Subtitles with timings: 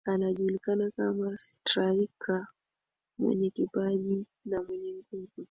[0.05, 2.47] Anajulikana kama straika
[3.17, 5.31] mwenye kipaji na mwenye nguvu